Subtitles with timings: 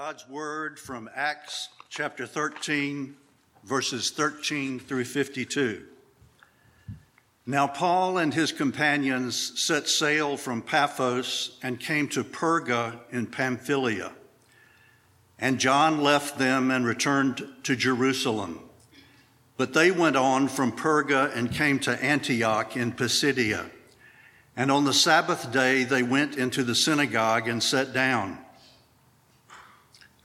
[0.00, 3.16] God's word from Acts chapter 13,
[3.64, 5.82] verses 13 through 52.
[7.46, 14.12] Now, Paul and his companions set sail from Paphos and came to Perga in Pamphylia.
[15.36, 18.60] And John left them and returned to Jerusalem.
[19.56, 23.68] But they went on from Perga and came to Antioch in Pisidia.
[24.56, 28.38] And on the Sabbath day, they went into the synagogue and sat down.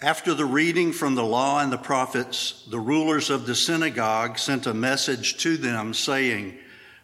[0.03, 4.67] After the reading from the law and the prophets, the rulers of the synagogue sent
[4.67, 6.57] a message to them saying,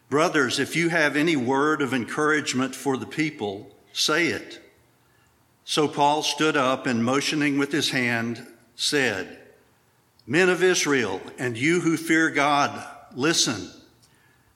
[0.09, 4.59] Brothers, if you have any word of encouragement for the people, say it.
[5.63, 9.39] So Paul stood up and motioning with his hand said,
[10.27, 13.69] Men of Israel, and you who fear God, listen.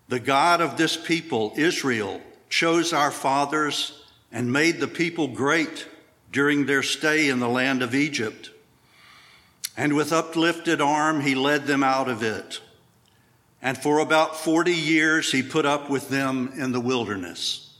[0.09, 2.19] The God of this people, Israel,
[2.49, 4.03] chose our fathers
[4.33, 5.87] and made the people great
[6.33, 8.49] during their stay in the land of Egypt.
[9.77, 12.59] And with uplifted arm, he led them out of it.
[13.61, 17.77] And for about 40 years, he put up with them in the wilderness.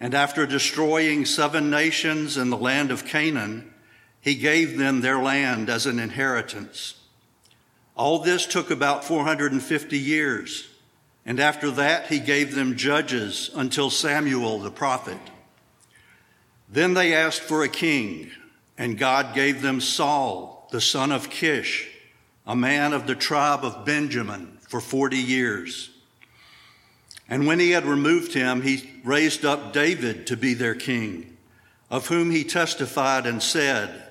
[0.00, 3.72] And after destroying seven nations in the land of Canaan,
[4.20, 6.94] he gave them their land as an inheritance.
[7.96, 10.68] All this took about 450 years.
[11.24, 15.18] And after that, he gave them judges until Samuel the prophet.
[16.72, 18.30] Then they asked for a king,
[18.78, 21.86] and God gave them Saul, the son of Kish,
[22.46, 25.90] a man of the tribe of Benjamin, for 40 years.
[27.28, 31.36] And when he had removed him, he raised up David to be their king,
[31.90, 34.04] of whom he testified and said,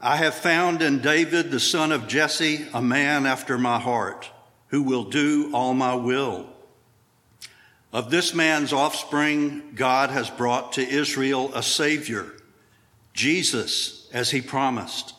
[0.00, 4.28] I have found in David, the son of Jesse, a man after my heart,
[4.68, 6.46] who will do all my will.
[7.92, 12.32] Of this man's offspring, God has brought to Israel a Savior,
[13.14, 15.14] Jesus, as he promised.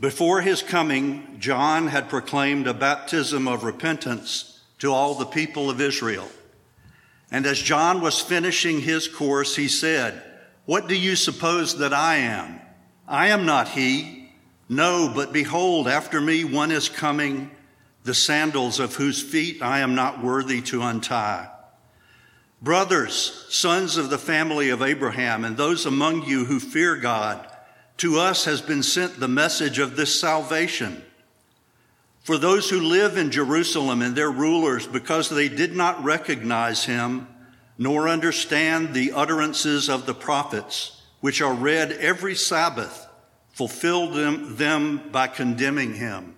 [0.00, 5.80] Before his coming, John had proclaimed a baptism of repentance to all the people of
[5.80, 6.28] Israel.
[7.30, 10.22] And as John was finishing his course, he said,
[10.64, 12.60] What do you suppose that I am?
[13.06, 14.30] I am not he.
[14.68, 17.50] No, but behold, after me one is coming
[18.04, 21.48] the sandals of whose feet I am not worthy to untie.
[22.60, 27.46] Brothers, sons of the family of Abraham, and those among you who fear God,
[27.98, 31.02] to us has been sent the message of this salvation.
[32.22, 37.28] For those who live in Jerusalem and their rulers, because they did not recognize him,
[37.78, 43.06] nor understand the utterances of the prophets, which are read every Sabbath,
[43.52, 46.37] fulfilled them, them by condemning him.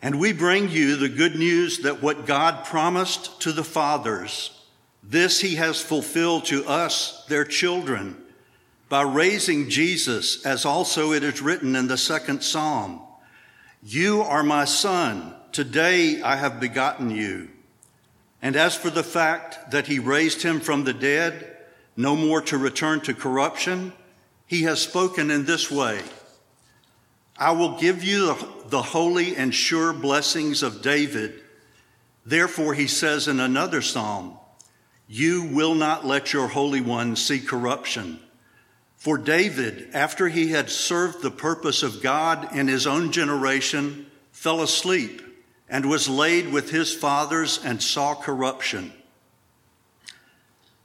[0.00, 4.50] And we bring you the good news that what God promised to the fathers,
[5.02, 8.16] this he has fulfilled to us, their children,
[8.88, 13.00] by raising Jesus, as also it is written in the second psalm.
[13.82, 15.34] You are my son.
[15.52, 17.48] Today I have begotten you.
[18.40, 21.56] And as for the fact that he raised him from the dead,
[21.96, 23.92] no more to return to corruption,
[24.46, 26.00] he has spoken in this way.
[27.38, 31.40] I will give you the, holy and sure blessings of David.
[32.26, 34.36] Therefore, he says in another psalm,
[35.06, 38.18] You will not let your Holy One see corruption.
[38.96, 44.60] For David, after he had served the purpose of God in his own generation, fell
[44.60, 45.22] asleep
[45.68, 48.92] and was laid with his fathers and saw corruption.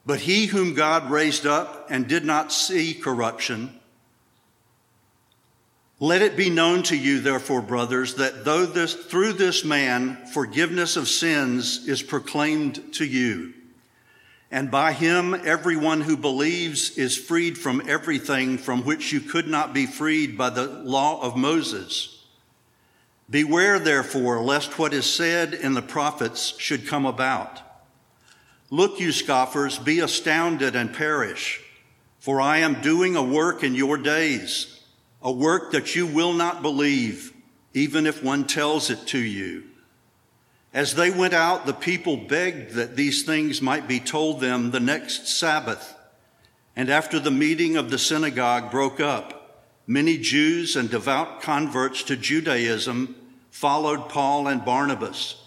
[0.06, 3.80] But he whom God raised up and did not see corruption,
[6.04, 10.98] let it be known to you, therefore, brothers, that though this, through this man forgiveness
[10.98, 13.54] of sins is proclaimed to you,
[14.52, 19.74] and by him everyone who believes is freed from everything from which you could not
[19.74, 22.26] be freed by the law of Moses.
[23.30, 27.62] Beware, therefore, lest what is said in the prophets should come about.
[28.70, 31.62] Look, you scoffers, be astounded and perish,
[32.20, 34.74] for I am doing a work in your days
[35.24, 37.34] a work that you will not believe,
[37.74, 39.64] even if one tells it to you.
[40.74, 44.80] As they went out, the people begged that these things might be told them the
[44.80, 45.96] next Sabbath.
[46.76, 52.18] And after the meeting of the synagogue broke up, many Jews and devout converts to
[52.18, 53.16] Judaism
[53.52, 55.44] followed Paul and Barnabas,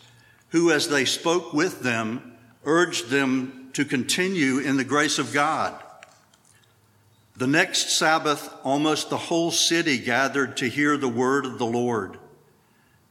[0.50, 5.82] who, as they spoke with them, urged them to continue in the grace of God.
[7.36, 12.18] The next Sabbath, almost the whole city gathered to hear the word of the Lord.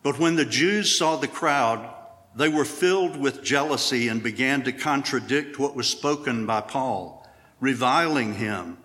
[0.02, 1.88] But when the Jews saw the crowd,
[2.36, 7.28] they were filled with jealousy and began to contradict what was spoken by Paul,
[7.60, 8.78] reviling him.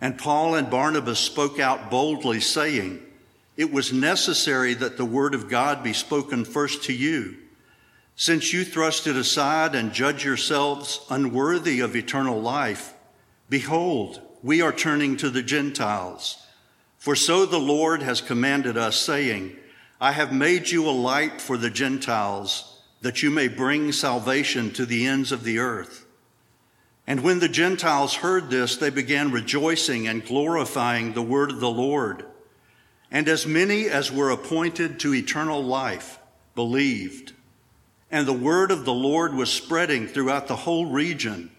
[0.00, 3.00] And Paul and Barnabas spoke out boldly, saying,
[3.56, 7.36] It was necessary that the word of God be spoken first to you.
[8.14, 12.94] Since you thrust it aside and judge yourselves unworthy of eternal life,
[13.48, 16.38] behold, we are turning to the Gentiles.
[16.98, 19.56] For so the Lord has commanded us, saying,
[20.00, 24.86] I have made you a light for the Gentiles, that you may bring salvation to
[24.86, 26.06] the ends of the earth.
[27.06, 31.70] And when the Gentiles heard this, they began rejoicing and glorifying the word of the
[31.70, 32.24] Lord.
[33.10, 36.18] And as many as were appointed to eternal life
[36.54, 37.32] believed.
[38.10, 41.50] And the word of the Lord was spreading throughout the whole region.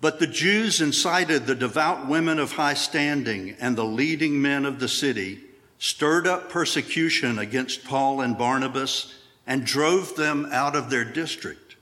[0.00, 4.78] But the Jews incited the devout women of high standing and the leading men of
[4.78, 5.40] the city,
[5.78, 9.14] stirred up persecution against Paul and Barnabas,
[9.46, 11.76] and drove them out of their district.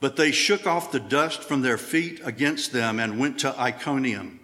[0.00, 4.38] But they shook off the dust from their feet against them and went to Iconium.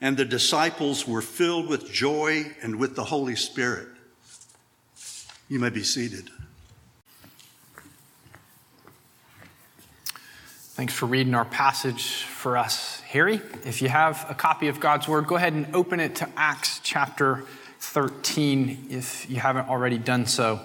[0.00, 3.88] And the disciples were filled with joy and with the Holy Spirit.
[5.48, 6.30] You may be seated.
[10.74, 13.42] Thanks for reading our passage for us, Harry.
[13.66, 16.80] If you have a copy of God's Word, go ahead and open it to Acts
[16.82, 17.44] chapter
[17.80, 20.60] 13 if you haven't already done so.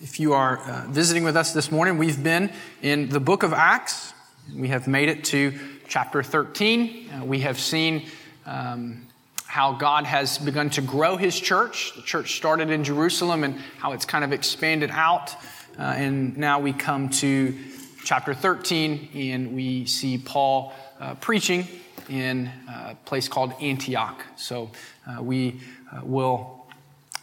[0.00, 2.50] If you are uh, visiting with us this morning, we've been
[2.82, 4.14] in the book of Acts.
[4.52, 5.56] We have made it to
[5.86, 7.08] chapter 13.
[7.08, 8.08] Uh, we have seen
[8.46, 9.06] um,
[9.46, 11.94] how God has begun to grow his church.
[11.94, 15.36] The church started in Jerusalem and how it's kind of expanded out.
[15.78, 17.54] Uh, and now we come to
[18.04, 21.66] chapter 13, and we see Paul uh, preaching
[22.08, 24.20] in a place called Antioch.
[24.36, 24.70] So
[25.06, 25.60] uh, we
[25.92, 26.66] uh, will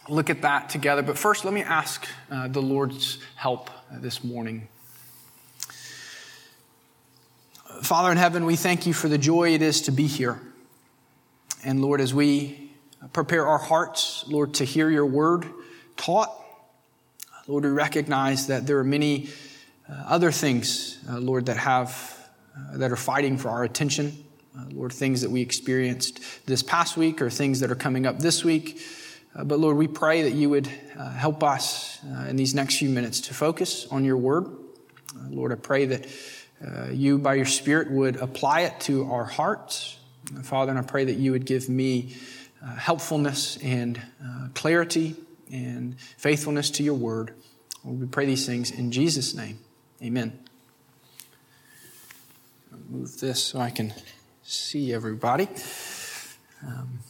[0.08, 1.02] look at that together.
[1.02, 4.68] But first, let me ask uh, the Lord's help this morning.
[7.82, 10.40] Father in heaven, we thank you for the joy it is to be here.
[11.64, 12.70] And Lord, as we
[13.12, 15.46] prepare our hearts, Lord, to hear your word
[15.96, 16.30] taught,
[17.46, 19.28] Lord, we recognize that there are many
[20.06, 22.16] other things, uh, Lord, that have
[22.56, 24.24] uh, that are fighting for our attention.
[24.72, 28.44] Lord, things that we experienced this past week or things that are coming up this
[28.44, 28.82] week.
[29.32, 31.98] but Lord, we pray that you would help us
[32.28, 34.46] in these next few minutes to focus on your word.
[35.28, 36.08] Lord, I pray that
[36.92, 39.96] you, by your Spirit, would apply it to our hearts.
[40.42, 42.16] Father, and I pray that you would give me
[42.62, 45.16] uh, helpfulness and uh, clarity
[45.50, 47.32] and faithfulness to your word.
[47.84, 49.58] Lord, we pray these things in Jesus' name.
[50.02, 50.32] Amen.
[52.72, 53.92] I'll move this so I can
[54.42, 55.46] see everybody.
[56.66, 57.00] Um,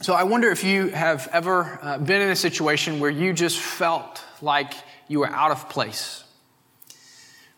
[0.00, 3.60] so I wonder if you have ever uh, been in a situation where you just
[3.60, 4.74] felt like
[5.06, 6.24] you were out of place,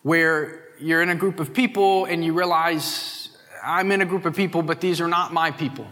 [0.02, 3.31] where you're in a group of people and you realize
[3.64, 5.87] I'm in a group of people, but these are not my people.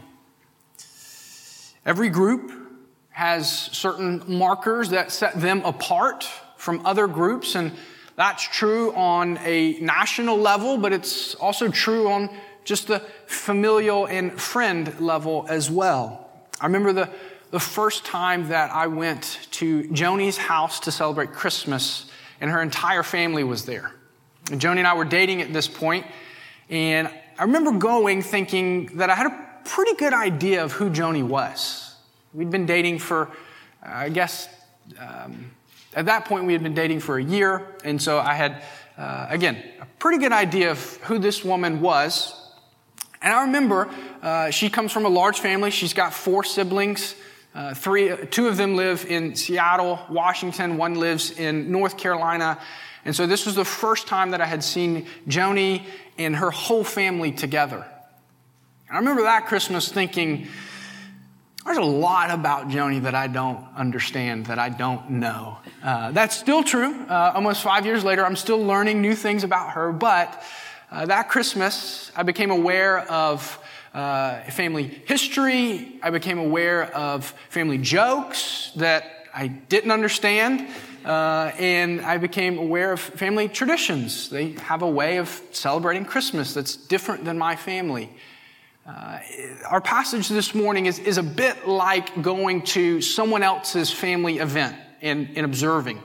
[1.87, 2.53] Every group
[3.09, 7.73] has certain markers that set them apart from other groups, and
[8.21, 12.29] that's true on a national level, but it's also true on
[12.65, 16.29] just the familial and friend level as well.
[16.61, 17.09] I remember the,
[17.51, 22.11] the first time that I went to Joni's house to celebrate Christmas,
[22.43, 23.91] and her entire family was there.
[24.53, 26.05] And Joni and I were dating at this point,
[26.69, 27.09] and
[27.39, 31.95] I remember going thinking that I had a pretty good idea of who Joni was.
[32.35, 33.31] We'd been dating for,
[33.83, 34.47] I guess,
[34.99, 35.53] um,
[35.95, 38.63] at that point, we had been dating for a year, and so I had,
[38.97, 42.35] uh, again, a pretty good idea of who this woman was.
[43.23, 43.91] And I remember
[44.23, 45.71] uh, she comes from a large family.
[45.71, 47.15] She's got four siblings.
[47.55, 50.77] Uh, three, two of them live in Seattle, Washington.
[50.77, 52.59] One lives in North Carolina.
[53.05, 55.85] And so this was the first time that I had seen Joni
[56.17, 57.85] and her whole family together.
[58.89, 60.47] And I remember that Christmas thinking,
[61.65, 65.59] there's a lot about Joni that I don't understand, that I don't know.
[65.83, 66.95] Uh, that's still true.
[67.07, 69.93] Uh, almost five years later, I'm still learning new things about her.
[69.93, 70.43] But
[70.91, 73.59] uh, that Christmas, I became aware of
[73.93, 75.99] uh, family history.
[76.03, 80.67] I became aware of family jokes that I didn't understand.
[81.05, 84.29] Uh, and I became aware of family traditions.
[84.29, 88.11] They have a way of celebrating Christmas that's different than my family.
[88.91, 89.21] Uh,
[89.69, 94.75] our passage this morning is, is a bit like going to someone else's family event
[95.01, 96.01] and, and observing.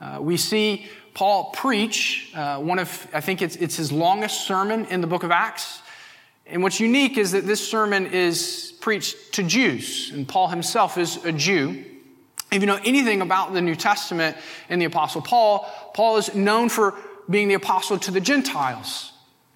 [0.00, 4.86] Uh, we see Paul preach uh, one of, I think it's, it's his longest sermon
[4.86, 5.82] in the book of Acts.
[6.46, 11.22] And what's unique is that this sermon is preached to Jews, and Paul himself is
[11.26, 11.84] a Jew.
[12.50, 14.34] If you know anything about the New Testament
[14.70, 16.94] and the Apostle Paul, Paul is known for
[17.28, 19.12] being the apostle to the Gentiles.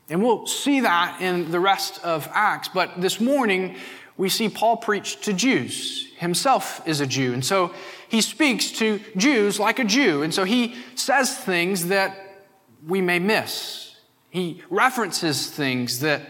[0.09, 2.69] And we'll see that in the rest of Acts.
[2.69, 3.77] But this morning,
[4.17, 6.13] we see Paul preach to Jews.
[6.17, 7.33] Himself is a Jew.
[7.33, 7.73] And so
[8.09, 10.23] he speaks to Jews like a Jew.
[10.23, 12.45] And so he says things that
[12.87, 13.97] we may miss.
[14.31, 16.23] He references things that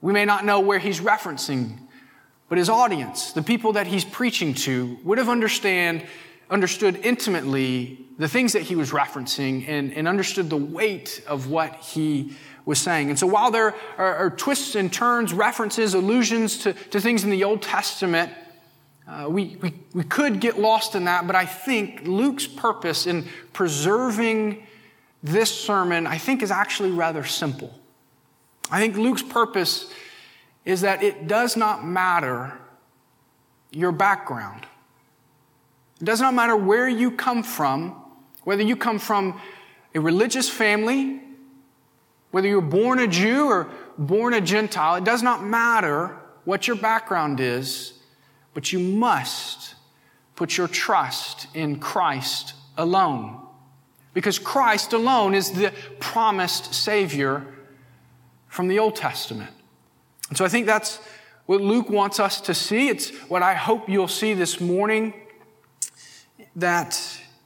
[0.00, 1.78] we may not know where he's referencing.
[2.48, 6.04] But his audience, the people that he's preaching to, would have understand,
[6.50, 11.76] understood intimately the things that he was referencing and, and understood the weight of what
[11.76, 13.10] he was saying.
[13.10, 17.30] And so while there are, are twists and turns, references, allusions to, to things in
[17.30, 18.32] the Old Testament,
[19.08, 23.26] uh, we, we, we could get lost in that, but I think Luke's purpose in
[23.52, 24.66] preserving
[25.22, 27.72] this sermon, I think, is actually rather simple.
[28.70, 29.92] I think Luke's purpose
[30.64, 32.56] is that it does not matter
[33.70, 34.66] your background.
[36.00, 37.96] It does not matter where you come from,
[38.44, 39.40] whether you come from
[39.94, 41.20] a religious family
[42.32, 46.76] whether you're born a Jew or born a Gentile, it does not matter what your
[46.76, 47.92] background is,
[48.54, 49.76] but you must
[50.34, 53.38] put your trust in Christ alone.
[54.14, 57.46] Because Christ alone is the promised Savior
[58.48, 59.50] from the Old Testament.
[60.28, 61.00] And so I think that's
[61.46, 62.88] what Luke wants us to see.
[62.88, 65.14] It's what I hope you'll see this morning
[66.56, 66.98] that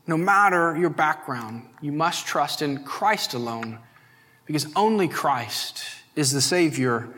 [0.06, 3.80] no matter your background, you must trust in Christ alone
[4.46, 5.84] because only Christ
[6.14, 7.08] is the Savior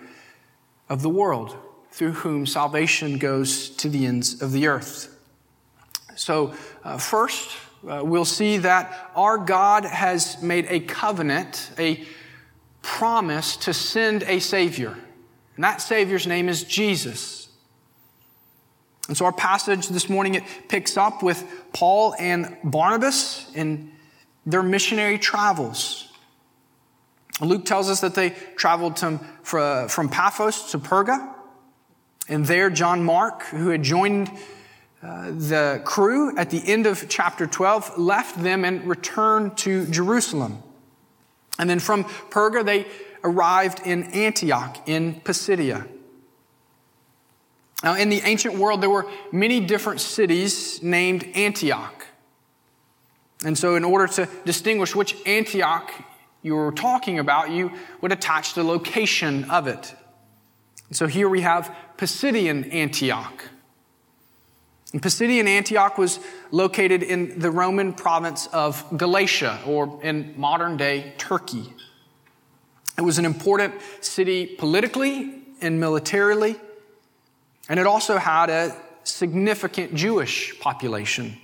[0.89, 1.57] of the world
[1.93, 5.17] through whom salvation goes to the ends of the earth.
[6.17, 7.57] So, uh, first,
[7.89, 12.05] uh, we'll see that our God has made a covenant, a
[12.83, 14.97] promise to send a Savior.
[15.55, 17.49] And that Savior's name is Jesus.
[19.09, 23.93] And so our passage this morning, it picks up with Paul and Barnabas in
[24.45, 26.08] their missionary travels.
[27.41, 31.35] Luke tells us that they traveled to, from Paphos to Perga.
[32.29, 34.31] And there, John Mark, who had joined
[35.03, 40.63] uh, the crew at the end of chapter 12, left them and returned to Jerusalem.
[41.59, 42.87] And then from Perga, they
[43.25, 45.87] arrived in Antioch in Pisidia.
[47.83, 52.07] Now, in the ancient world, there were many different cities named Antioch.
[53.45, 55.93] And so, in order to distinguish which Antioch
[56.43, 59.95] you were talking about, you would attach the location of it.
[60.91, 63.45] So here we have Pisidian Antioch.
[64.93, 66.19] And Pisidian Antioch was
[66.51, 71.75] located in the Roman province of Galatia, or in modern day Turkey.
[72.97, 76.57] It was an important city politically and militarily,
[77.69, 81.37] and it also had a significant Jewish population.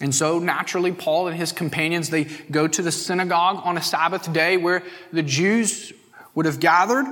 [0.00, 4.32] And so naturally, Paul and his companions, they go to the synagogue on a Sabbath
[4.32, 5.92] day where the Jews
[6.34, 7.04] would have gathered.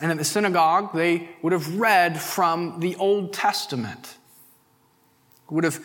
[0.00, 4.16] And at the synagogue, they would have read from the Old Testament.
[5.50, 5.78] Would have,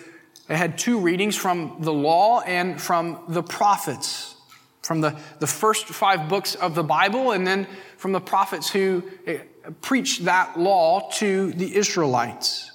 [0.47, 4.35] they had two readings from the law and from the prophets,
[4.83, 7.67] from the, the first five books of the Bible, and then
[7.97, 9.39] from the prophets who eh,
[9.81, 12.71] preached that law to the Israelites.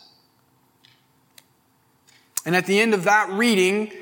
[2.44, 3.92] And at the end of that reading,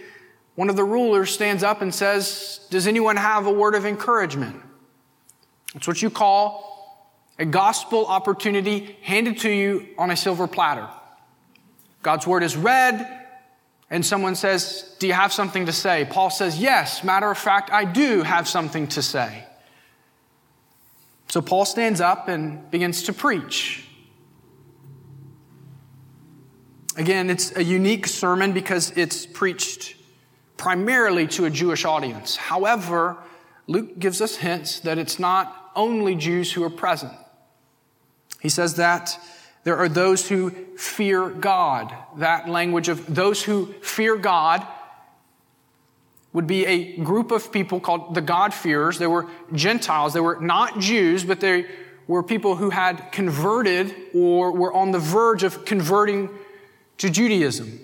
[0.55, 4.61] one of the rulers stands up and says, Does anyone have a word of encouragement?
[5.75, 6.71] It's what you call
[7.39, 10.89] a gospel opportunity handed to you on a silver platter.
[12.03, 13.07] God's word is read,
[13.89, 16.07] and someone says, Do you have something to say?
[16.11, 19.45] Paul says, Yes, matter of fact, I do have something to say.
[21.29, 23.87] So Paul stands up and begins to preach.
[26.97, 29.95] Again, it's a unique sermon because it's preached
[30.57, 32.37] primarily to a Jewish audience.
[32.37, 33.17] However,
[33.67, 37.13] Luke gives us hints that it's not only Jews who are present.
[38.41, 39.19] He says that
[39.63, 41.95] there are those who fear God.
[42.17, 44.67] That language of those who fear God
[46.33, 48.99] would be a group of people called the God-fearers.
[48.99, 50.13] They were Gentiles.
[50.13, 51.67] They were not Jews, but they
[52.07, 56.29] were people who had converted or were on the verge of converting
[57.01, 57.81] to Judaism.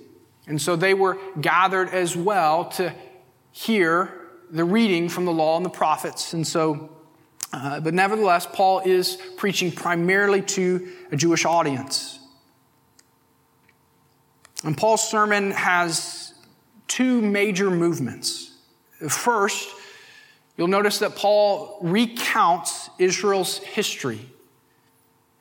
[0.47, 2.95] And so they were gathered as well to
[3.53, 4.13] hear
[4.51, 6.33] the reading from the law and the prophets.
[6.33, 6.91] And so
[7.53, 12.19] Uh, but nevertheless, Paul is preaching primarily to a Jewish audience.
[14.65, 16.35] And Paul's sermon has
[16.89, 18.51] two major movements.
[19.09, 19.69] First,
[20.57, 24.21] you'll notice that Paul recounts Israel's history,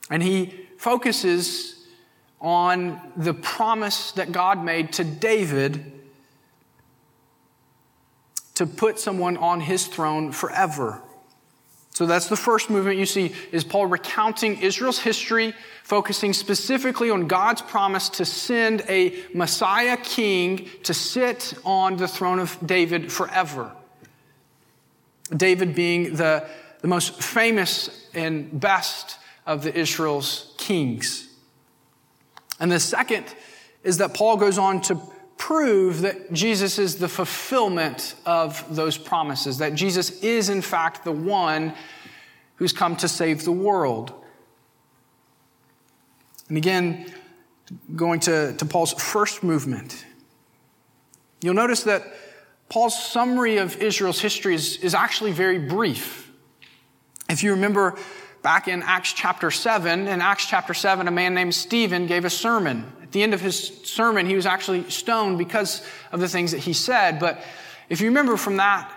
[0.09, 1.84] and he focuses
[2.45, 5.91] on the promise that God made to David
[8.53, 11.01] to put someone on his throne forever.
[11.89, 17.25] So that's the first movement you see is Paul recounting Israel's history, focusing specifically on
[17.25, 23.71] God's promise to send a Messiah king to sit on the throne of David forever.
[25.35, 26.47] David being the,
[26.81, 31.34] the most famous and best of the Israel's kings.
[32.59, 33.25] And the second
[33.83, 34.99] is that Paul goes on to
[35.37, 41.11] prove that Jesus is the fulfillment of those promises, that Jesus is, in fact, the
[41.11, 41.73] one
[42.55, 44.13] who's come to save the world.
[46.47, 47.11] And again,
[47.95, 50.05] going to, to Paul's first movement,
[51.41, 52.03] you'll notice that
[52.69, 56.31] Paul's summary of Israel's history is, is actually very brief.
[57.29, 57.97] If you remember
[58.45, 62.29] back in Acts chapter 7, in Acts chapter 7, a man named Stephen gave a
[62.29, 66.51] sermon At the end of his sermon, he was actually stoned because of the things
[66.51, 67.17] that he said.
[67.17, 67.43] But
[67.89, 68.91] if you remember from that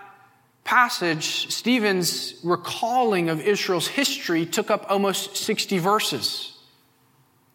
[0.63, 6.55] passage, Stephen's recalling of Israel's history took up almost 60 verses.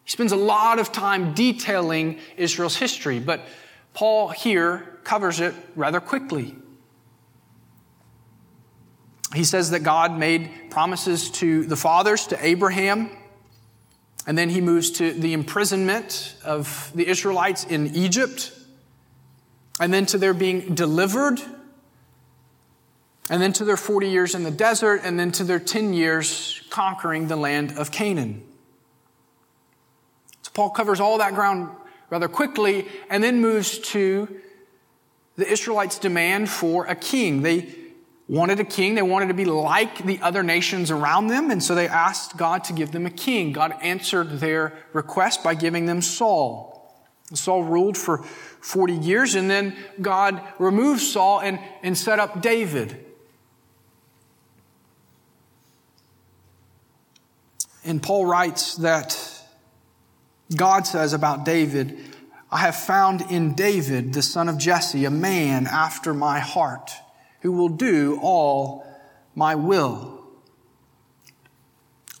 [0.03, 3.39] He spends a lot of time detailing Israel's history, but
[3.93, 6.57] Paul here covers it rather quickly.
[9.35, 13.09] He says that God made promises to the fathers, to Abraham,
[14.25, 18.51] and then he moves to the imprisonment of the Israelites in Egypt,
[19.79, 21.41] and then to their being delivered,
[23.29, 26.61] and then to their 40 years in the desert, and then to their 10 years
[26.69, 28.41] conquering the land of Canaan.
[30.43, 31.69] So Paul covers all that ground
[32.09, 34.27] rather quickly, and then moves to
[35.35, 37.41] the Israelites' demand for a king.
[37.41, 37.84] They
[38.27, 38.95] wanted a king.
[38.95, 41.51] They wanted to be like the other nations around them.
[41.51, 43.51] And so they asked God to give them a king.
[43.51, 46.71] God answered their request by giving them Saul.
[47.33, 53.03] Saul ruled for 40 years and then God removed Saul and, and set up David.
[57.83, 59.19] And Paul writes that
[60.55, 61.99] God says about David,
[62.51, 66.91] I have found in David, the son of Jesse, a man after my heart
[67.45, 68.83] who will do all
[69.35, 70.19] my will.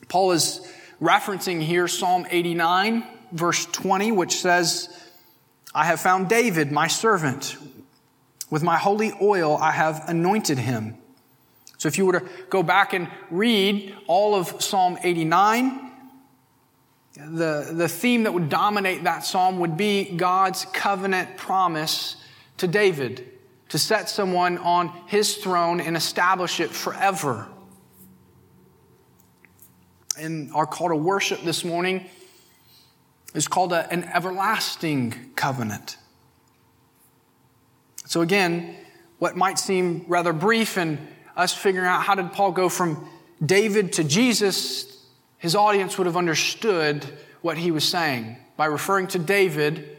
[0.07, 0.61] Paul is
[1.01, 4.87] referencing here Psalm 89, verse 20, which says,
[5.73, 7.57] I have found David, my servant.
[8.51, 10.95] With my holy oil, I have anointed him.
[11.79, 15.91] So if you were to go back and read all of Psalm 89,
[17.15, 22.15] the, the theme that would dominate that psalm would be God's covenant promise
[22.57, 23.31] to David
[23.69, 27.47] to set someone on his throne and establish it forever.
[30.17, 32.05] And our call to worship this morning
[33.33, 35.97] is called a, an everlasting covenant.
[38.05, 38.75] So, again,
[39.19, 40.99] what might seem rather brief and
[41.35, 43.09] us figuring out how did Paul go from
[43.43, 45.05] David to Jesus,
[45.37, 47.05] his audience would have understood
[47.41, 48.37] what he was saying.
[48.55, 49.94] By referring to David,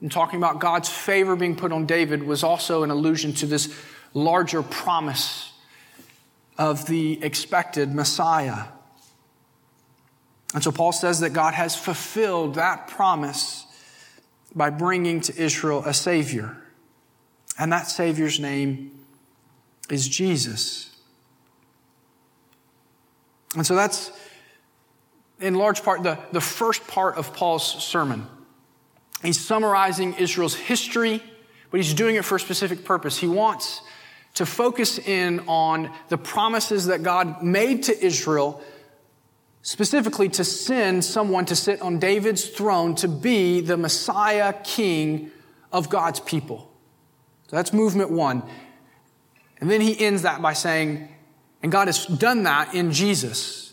[0.00, 3.74] and talking about God's favor being put on David was also an allusion to this
[4.14, 5.52] larger promise
[6.58, 8.64] of the expected Messiah.
[10.54, 13.66] And so Paul says that God has fulfilled that promise
[14.54, 16.56] by bringing to Israel a Savior.
[17.58, 18.90] And that Savior's name
[19.90, 20.96] is Jesus.
[23.54, 24.10] And so that's,
[25.40, 28.26] in large part, the, the first part of Paul's sermon.
[29.22, 31.22] He's summarizing Israel's history,
[31.70, 33.18] but he's doing it for a specific purpose.
[33.18, 33.82] He wants
[34.34, 38.62] to focus in on the promises that God made to Israel,
[39.62, 45.30] specifically to send someone to sit on David's throne to be the Messiah king
[45.72, 46.70] of God's people.
[47.48, 48.42] So that's movement one.
[49.60, 51.08] And then he ends that by saying,
[51.62, 53.69] and God has done that in Jesus.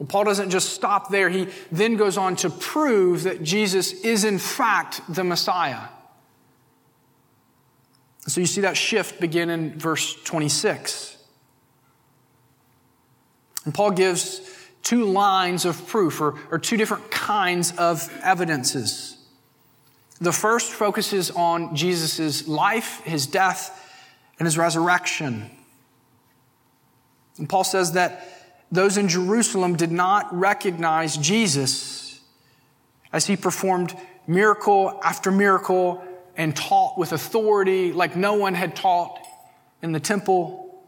[0.00, 1.28] Well, Paul doesn't just stop there.
[1.28, 5.88] He then goes on to prove that Jesus is, in fact, the Messiah.
[8.26, 11.18] So you see that shift begin in verse 26.
[13.66, 14.40] And Paul gives
[14.82, 19.18] two lines of proof, or, or two different kinds of evidences.
[20.18, 23.76] The first focuses on Jesus' life, his death,
[24.38, 25.50] and his resurrection.
[27.36, 28.39] And Paul says that
[28.72, 32.20] those in Jerusalem did not recognize Jesus
[33.12, 36.04] as he performed miracle after miracle
[36.36, 39.18] and taught with authority like no one had taught
[39.82, 40.82] in the temple.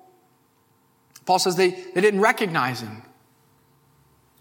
[1.26, 3.02] Paul says they, they didn't recognize him.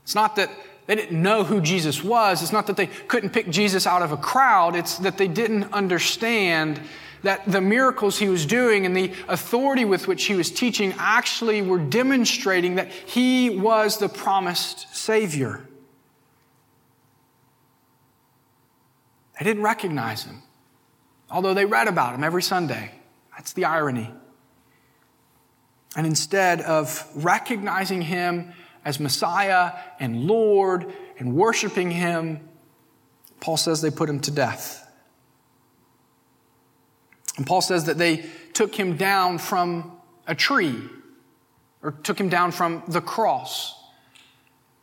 [0.03, 0.49] It's not that
[0.87, 2.41] they didn't know who Jesus was.
[2.41, 4.75] It's not that they couldn't pick Jesus out of a crowd.
[4.75, 6.81] It's that they didn't understand
[7.23, 11.61] that the miracles he was doing and the authority with which he was teaching actually
[11.61, 15.67] were demonstrating that he was the promised Savior.
[19.39, 20.41] They didn't recognize him,
[21.29, 22.91] although they read about him every Sunday.
[23.35, 24.11] That's the irony.
[25.95, 28.53] And instead of recognizing him
[28.85, 32.47] as Messiah and Lord and worshiping him,
[33.39, 34.80] Paul says they put him to death.
[37.41, 38.23] And Paul says that they
[38.53, 39.93] took him down from
[40.27, 40.79] a tree
[41.81, 43.73] or took him down from the cross.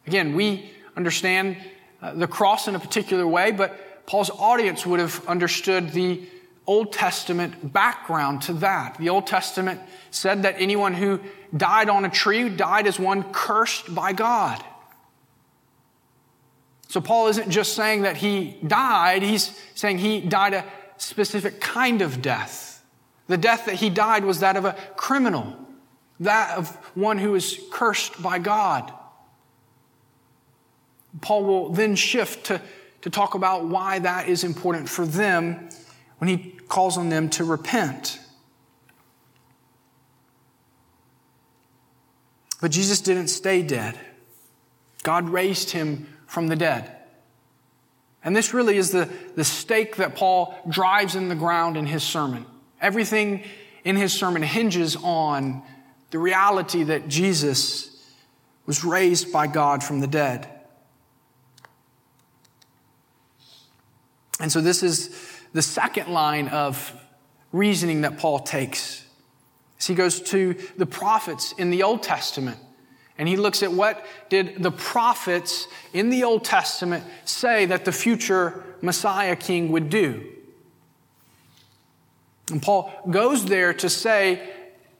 [0.08, 1.56] Again, we understand
[2.02, 6.20] uh, the cross in a particular way, but Paul's audience would have understood the
[6.66, 8.98] Old Testament background to that.
[8.98, 11.20] The Old Testament said that anyone who
[11.56, 14.64] died on a tree died as one cursed by God.
[16.88, 20.64] So Paul isn't just saying that he died, he's saying he died a
[20.98, 22.84] specific kind of death.
[23.26, 25.56] The death that he died was that of a criminal,
[26.20, 28.92] that of one who is cursed by God.
[31.20, 32.60] Paul will then shift to,
[33.02, 35.68] to talk about why that is important for them
[36.18, 38.18] when he calls on them to repent.
[42.60, 43.98] But Jesus didn't stay dead.
[45.02, 46.97] God raised him from the dead.
[48.24, 52.02] And this really is the, the stake that Paul drives in the ground in his
[52.02, 52.44] sermon.
[52.80, 53.44] Everything
[53.84, 55.62] in his sermon hinges on
[56.10, 57.94] the reality that Jesus
[58.66, 60.48] was raised by God from the dead.
[64.40, 65.14] And so this is
[65.52, 66.92] the second line of
[67.52, 69.04] reasoning that Paul takes
[69.88, 72.58] he goes to the prophets in the Old Testament
[73.18, 77.92] and he looks at what did the prophets in the Old Testament say that the
[77.92, 80.24] future Messiah king would do.
[82.50, 84.48] And Paul goes there to say,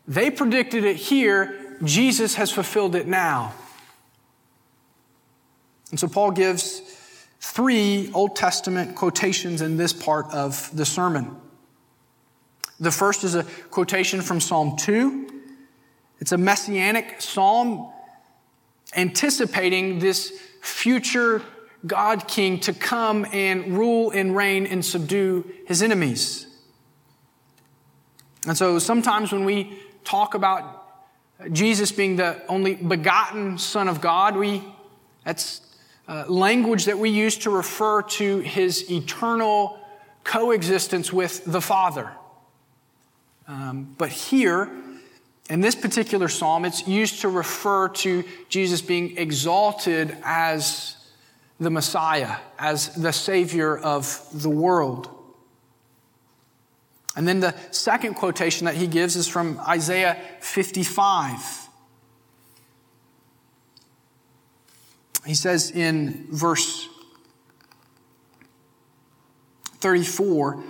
[0.06, 3.54] they predicted it here, Jesus has fulfilled it now.
[5.90, 6.82] And so Paul gives
[7.40, 11.36] three Old Testament quotations in this part of the sermon.
[12.80, 15.42] The first is a quotation from Psalm 2.
[16.20, 17.92] It's a messianic psalm
[18.96, 21.42] anticipating this future
[21.86, 26.46] God king to come and rule and reign and subdue his enemies.
[28.46, 30.86] And so sometimes when we talk about
[31.52, 34.64] Jesus being the only begotten Son of God, we,
[35.24, 35.60] that's
[36.08, 39.78] uh, language that we use to refer to his eternal
[40.24, 42.10] coexistence with the Father.
[43.46, 44.70] Um, but here,
[45.48, 50.96] in this particular psalm, it's used to refer to Jesus being exalted as
[51.58, 55.08] the Messiah, as the Savior of the world.
[57.16, 61.68] And then the second quotation that he gives is from Isaiah 55.
[65.26, 66.88] He says in verse
[69.78, 70.62] 34,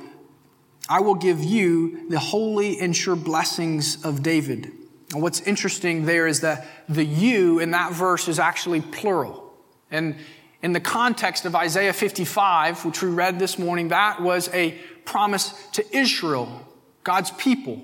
[0.89, 4.73] I will give you the holy and sure blessings of David.
[5.13, 9.53] And what's interesting there is that the you in that verse is actually plural.
[9.91, 10.17] And
[10.63, 14.73] in the context of Isaiah 55, which we read this morning, that was a
[15.05, 16.67] promise to Israel,
[17.05, 17.83] God's people.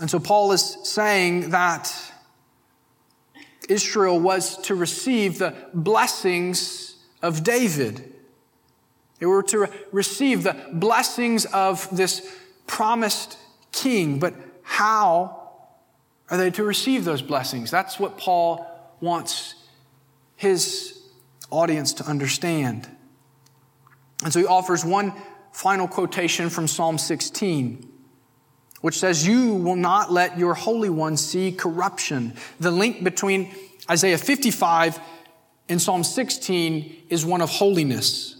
[0.00, 1.94] And so Paul is saying that
[3.68, 8.09] Israel was to receive the blessings of David.
[9.20, 12.26] They were to receive the blessings of this
[12.66, 13.38] promised
[13.70, 14.18] king.
[14.18, 15.50] But how
[16.30, 17.70] are they to receive those blessings?
[17.70, 18.66] That's what Paul
[19.00, 19.54] wants
[20.36, 21.02] his
[21.50, 22.88] audience to understand.
[24.24, 25.12] And so he offers one
[25.52, 27.86] final quotation from Psalm 16,
[28.80, 32.34] which says, You will not let your Holy One see corruption.
[32.58, 33.54] The link between
[33.90, 34.98] Isaiah 55
[35.68, 38.39] and Psalm 16 is one of holiness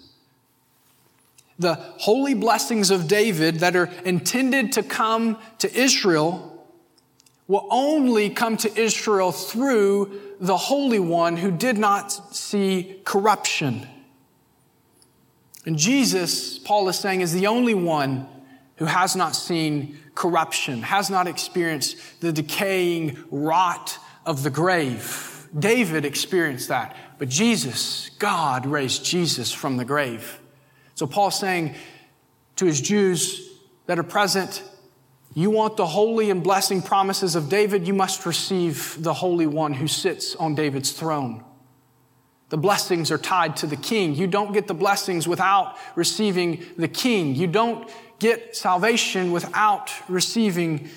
[1.61, 6.47] the holy blessings of David that are intended to come to Israel
[7.47, 13.87] will only come to Israel through the Holy One who did not see corruption.
[15.67, 18.27] And Jesus, Paul is saying, is the only one
[18.77, 25.49] who has not seen corruption, has not experienced the decaying rot of the grave.
[25.57, 30.40] David experienced that, but Jesus, God raised Jesus from the grave.
[31.01, 31.77] So Paul's saying
[32.57, 33.49] to his Jews
[33.87, 34.63] that are present,
[35.33, 39.73] you want the holy and blessing promises of David, you must receive the Holy One
[39.73, 41.43] who sits on David's throne.
[42.51, 44.15] The blessings are tied to the king.
[44.15, 47.35] You don't get the blessings without receiving the king.
[47.35, 50.91] You don't get salvation without receiving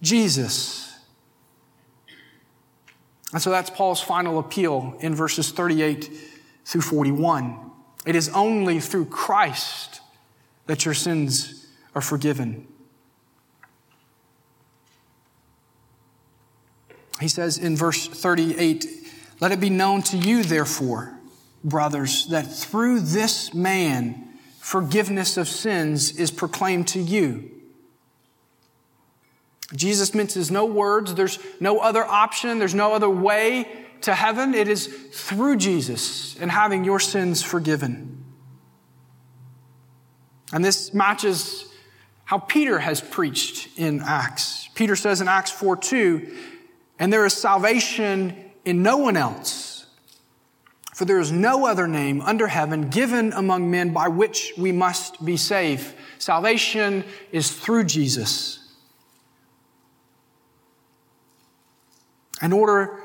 [0.00, 0.90] Jesus.
[3.34, 6.10] And so that's Paul's final appeal in verses 38
[6.64, 7.69] through 41.
[8.06, 10.00] It is only through Christ
[10.66, 12.66] that your sins are forgiven.
[17.20, 18.86] He says in verse 38,
[19.40, 21.18] let it be known to you, therefore,
[21.62, 27.50] brothers, that through this man forgiveness of sins is proclaimed to you.
[29.74, 31.14] Jesus minces no words.
[31.14, 32.58] There's no other option.
[32.58, 34.54] There's no other way to heaven.
[34.54, 38.24] It is through Jesus and having your sins forgiven.
[40.52, 41.66] And this matches
[42.24, 44.68] how Peter has preached in Acts.
[44.74, 46.36] Peter says in Acts 4 2,
[46.98, 49.86] and there is salvation in no one else.
[50.94, 55.24] For there is no other name under heaven given among men by which we must
[55.24, 55.94] be saved.
[56.18, 58.58] Salvation is through Jesus.
[62.42, 62.99] In order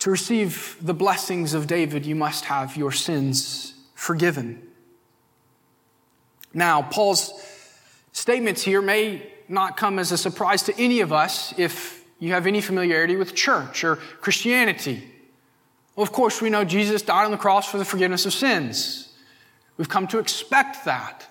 [0.00, 4.62] to receive the blessings of David, you must have your sins forgiven.
[6.52, 7.32] Now, Paul's
[8.12, 12.46] statements here may not come as a surprise to any of us if you have
[12.46, 15.04] any familiarity with church or Christianity.
[15.94, 19.12] Well, of course, we know Jesus died on the cross for the forgiveness of sins.
[19.76, 21.26] We've come to expect that.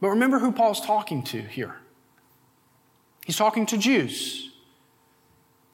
[0.00, 1.76] But remember who Paul's talking to here.
[3.24, 4.45] He's talking to Jews.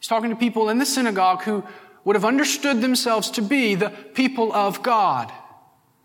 [0.03, 1.63] He's talking to people in the synagogue who
[2.03, 5.33] would have understood themselves to be the people of God,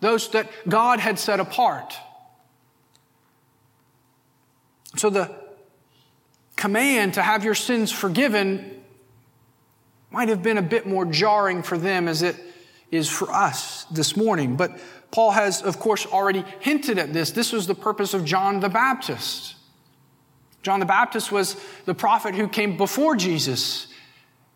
[0.02, 1.98] those that God had set apart.
[4.98, 5.36] So the
[6.56, 8.84] command to have your sins forgiven
[10.12, 12.36] might have been a bit more jarring for them as it
[12.92, 14.58] is for us this morning.
[14.58, 14.80] But
[15.10, 17.32] Paul has, of course, already hinted at this.
[17.32, 19.56] This was the purpose of John the Baptist.
[20.63, 23.88] John the Baptist was the prophet who came before Jesus,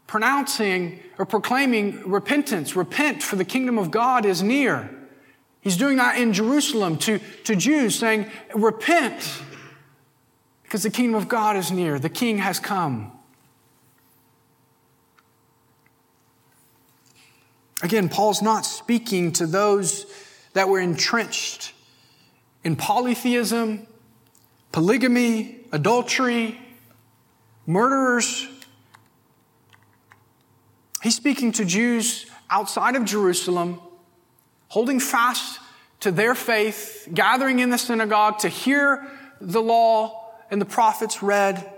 [0.08, 2.76] pronouncing or proclaiming repentance.
[2.76, 4.90] Repent, for the kingdom of God is near.
[5.62, 9.42] He's doing that in Jerusalem to, to Jews, saying, Repent,
[10.64, 12.00] because the kingdom of God is near.
[12.00, 13.12] The king has come.
[17.84, 20.06] Again, Paul's not speaking to those
[20.54, 21.74] that were entrenched
[22.64, 23.88] in polytheism,
[24.72, 26.60] polygamy, adultery,
[27.66, 28.48] murderers.
[31.02, 33.80] He's speaking to Jews outside of Jerusalem,
[34.68, 35.60] holding fast
[36.02, 39.08] to their faith, gathering in the synagogue to hear
[39.40, 41.72] the law and the prophets read.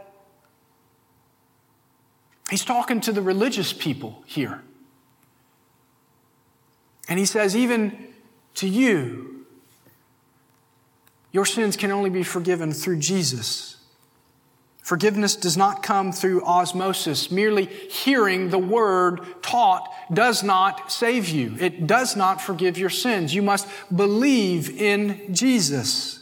[2.50, 4.62] He's talking to the religious people here.
[7.08, 8.14] And he says, even
[8.56, 9.46] to you,
[11.32, 13.73] your sins can only be forgiven through Jesus.
[14.84, 17.32] Forgiveness does not come through osmosis.
[17.32, 21.56] Merely hearing the word taught does not save you.
[21.58, 23.34] It does not forgive your sins.
[23.34, 23.66] You must
[23.96, 26.20] believe in Jesus.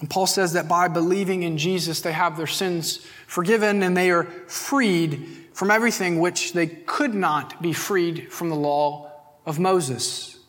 [0.00, 4.10] And Paul says that by believing in Jesus, they have their sins forgiven and they
[4.10, 9.08] are freed from everything which they could not be freed from the law
[9.46, 10.39] of Moses.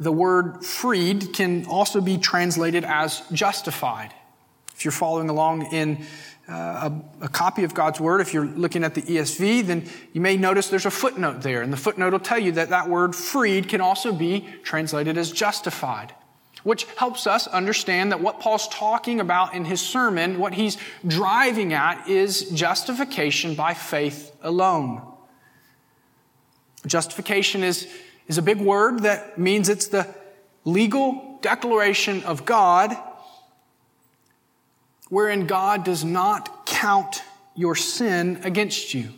[0.00, 4.12] The word freed can also be translated as justified.
[4.74, 6.04] If you're following along in
[6.48, 6.90] uh,
[7.22, 10.36] a, a, copy of God's Word, if you're looking at the ESV, then you may
[10.36, 11.62] notice there's a footnote there.
[11.62, 15.30] And the footnote will tell you that that word freed can also be translated as
[15.30, 16.12] justified
[16.64, 21.74] which helps us understand that what Paul's talking about in his sermon, what he's driving
[21.74, 25.02] at, is justification by faith alone.
[26.86, 27.86] Justification is,
[28.26, 30.06] is a big word that means it's the
[30.64, 32.96] legal declaration of God
[35.08, 37.22] wherein God does not count
[37.54, 39.10] your sin against you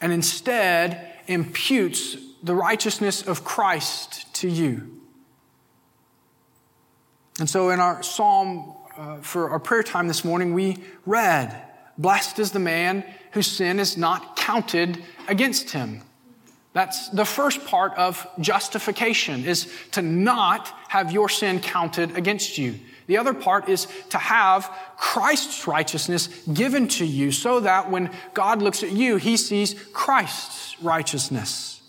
[0.00, 5.00] and instead imputes the righteousness of Christ to you.
[7.38, 11.54] And so in our psalm uh, for our prayer time this morning, we read,
[11.98, 16.02] Blessed is the man whose sin is not counted against him.
[16.72, 22.78] That's the first part of justification is to not have your sin counted against you.
[23.06, 28.62] The other part is to have Christ's righteousness given to you so that when God
[28.62, 31.82] looks at you, he sees Christ's righteousness.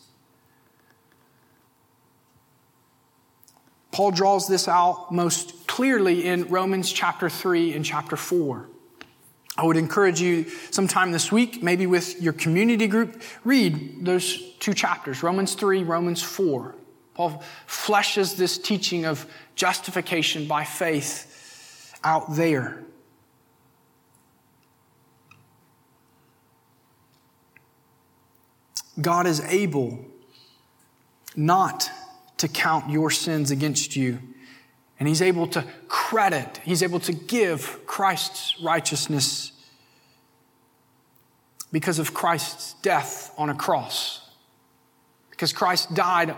[3.91, 8.67] Paul draws this out most clearly in Romans chapter 3 and chapter 4.
[9.57, 14.73] I would encourage you sometime this week, maybe with your community group, read those two
[14.73, 16.75] chapters, Romans 3, Romans 4.
[17.13, 22.83] Paul fleshes this teaching of justification by faith out there.
[28.99, 30.05] God is able
[31.35, 31.89] not
[32.37, 34.19] to count your sins against you
[35.01, 39.51] and he's able to credit, he's able to give Christ's righteousness
[41.71, 44.29] because of Christ's death on a cross.
[45.31, 46.35] Because Christ died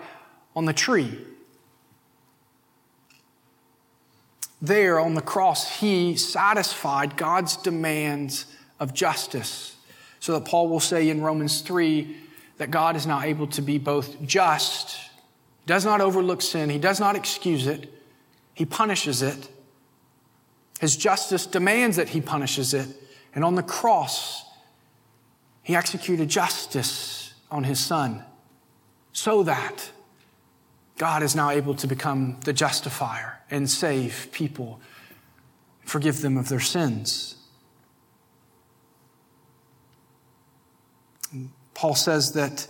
[0.56, 1.20] on the tree.
[4.62, 8.46] There on the cross, he satisfied God's demands
[8.80, 9.76] of justice.
[10.22, 12.16] So that Paul will say in Romans 3
[12.60, 14.98] that God is now able to be both just,
[15.66, 17.90] does not overlook sin, he does not excuse it,
[18.54, 19.50] he punishes it.
[20.80, 22.88] His justice demands that he punishes it.
[23.34, 24.46] And on the cross,
[25.64, 28.24] he executed justice on his son
[29.12, 29.92] so that
[30.98, 34.80] God is now able to become the justifier and save people,
[35.86, 37.36] forgive them of their sins.
[41.74, 42.68] Paul says that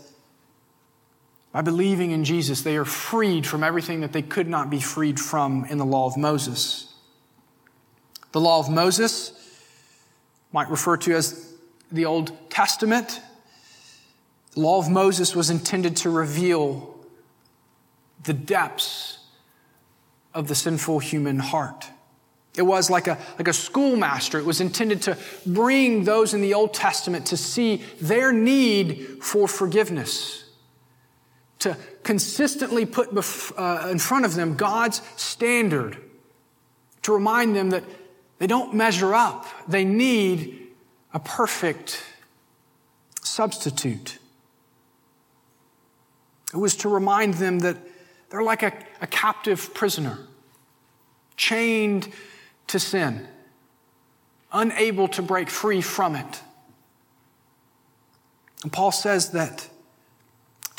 [1.53, 5.19] by believing in Jesus, they are freed from everything that they could not be freed
[5.19, 6.91] from in the law of Moses.
[8.31, 9.31] The law of Moses
[10.51, 11.53] might refer to as
[11.91, 13.21] the Old Testament.
[14.55, 16.95] The law of Moses was intended to reveal
[18.23, 19.19] the depths
[20.33, 21.85] of the sinful human heart.
[22.57, 24.39] It was like a, like a schoolmaster.
[24.39, 29.47] It was intended to bring those in the Old Testament to see their need for
[29.47, 30.42] forgiveness
[31.63, 35.97] to consistently put bef- uh, in front of them God's standard,
[37.03, 37.83] to remind them that
[38.39, 39.45] they don't measure up.
[39.67, 40.67] They need
[41.13, 42.03] a perfect
[43.21, 44.19] substitute.
[46.53, 47.77] It was to remind them that
[48.29, 50.17] they're like a, a captive prisoner,
[51.37, 52.09] chained
[52.67, 53.27] to sin,
[54.51, 56.41] unable to break free from it.
[58.63, 59.69] And Paul says that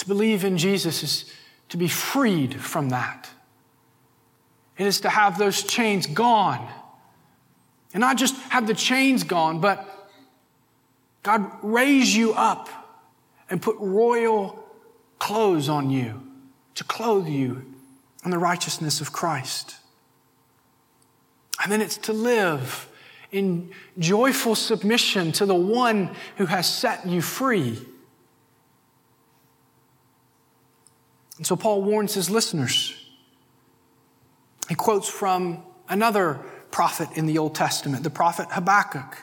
[0.05, 1.33] to believe in Jesus is
[1.71, 3.31] to be freed from that.
[4.77, 6.69] It is to have those chains gone.
[7.95, 10.11] And not just have the chains gone, but
[11.23, 12.69] God raise you up
[13.49, 14.63] and put royal
[15.19, 16.23] clothes on you
[16.75, 17.65] to clothe you
[18.27, 19.77] in the righteousness of Christ.
[21.63, 22.91] And then it's to live
[23.33, 27.79] in joyful submission to the one who has set you free.
[31.37, 32.95] And so Paul warns his listeners.
[34.69, 39.19] He quotes from another prophet in the Old Testament, the prophet Habakkuk.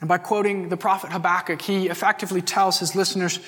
[0.00, 3.40] And by quoting the prophet Habakkuk, he effectively tells his listeners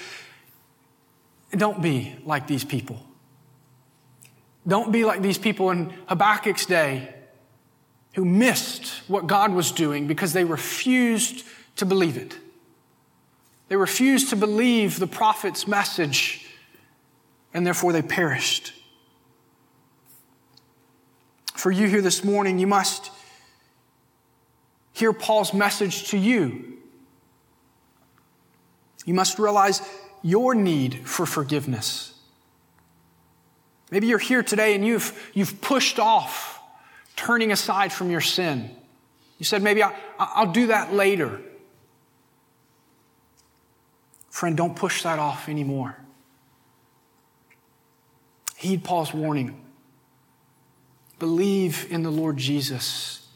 [1.52, 3.00] don't be like these people.
[4.66, 7.14] Don't be like these people in Habakkuk's day
[8.14, 11.44] who missed what God was doing because they refused
[11.76, 12.36] to believe it.
[13.68, 16.46] They refused to believe the prophet's message,
[17.52, 18.72] and therefore they perished.
[21.54, 23.10] For you here this morning, you must
[24.92, 26.78] hear Paul's message to you.
[29.04, 29.80] You must realize
[30.22, 32.12] your need for forgiveness.
[33.90, 36.60] Maybe you're here today and you've, you've pushed off
[37.14, 38.70] turning aside from your sin.
[39.38, 41.40] You said, maybe I, I'll do that later.
[44.36, 45.96] Friend, don't push that off anymore.
[48.58, 49.58] Heed Paul's warning.
[51.18, 53.26] Believe in the Lord Jesus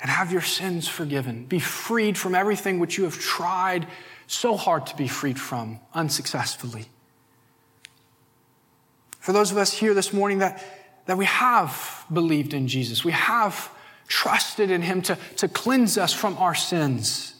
[0.00, 1.44] and have your sins forgiven.
[1.44, 3.86] Be freed from everything which you have tried
[4.26, 6.86] so hard to be freed from unsuccessfully.
[9.20, 10.64] For those of us here this morning that,
[11.04, 13.70] that we have believed in Jesus, we have
[14.08, 17.33] trusted in Him to, to cleanse us from our sins.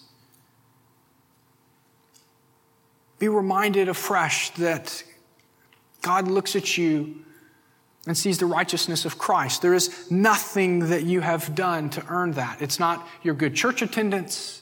[3.25, 5.03] Be reminded afresh that
[6.03, 7.25] God looks at you
[8.07, 9.63] and sees the righteousness of Christ.
[9.63, 12.61] There is nothing that you have done to earn that.
[12.61, 14.61] It's not your good church attendance.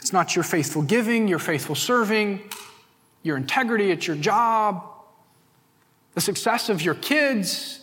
[0.00, 2.40] It's not your faithful giving, your faithful serving.
[3.22, 4.84] your integrity at your job,
[6.14, 7.80] the success of your kids.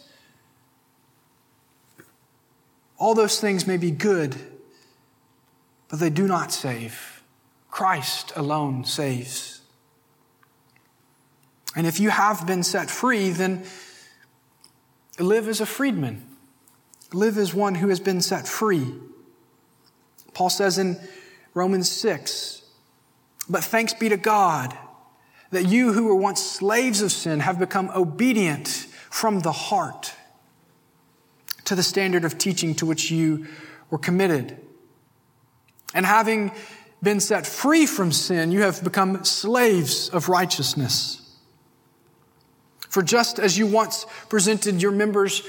[2.97, 4.35] All those things may be good,
[5.89, 7.23] but they do not save.
[7.71, 9.58] Christ alone saves.
[11.75, 13.63] And if you have been set free, then
[15.19, 16.25] live as a freedman.
[17.13, 18.93] Live as one who has been set free.
[20.33, 20.99] Paul says in
[21.53, 22.61] Romans 6,
[23.49, 24.77] but thanks be to God
[25.51, 28.67] that you who were once slaves of sin have become obedient
[29.09, 30.13] from the heart
[31.65, 33.47] to the standard of teaching to which you
[33.89, 34.57] were committed.
[35.93, 36.51] And having
[37.01, 41.18] been set free from sin, you have become slaves of righteousness.
[42.89, 45.43] For just as you once presented your members